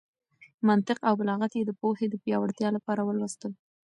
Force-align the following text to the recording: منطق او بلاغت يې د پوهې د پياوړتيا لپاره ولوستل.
منطق 0.67 0.97
او 1.07 1.13
بلاغت 1.19 1.51
يې 1.57 1.63
د 1.65 1.71
پوهې 1.81 2.05
د 2.09 2.15
پياوړتيا 2.23 2.69
لپاره 2.77 3.01
ولوستل. 3.03 3.51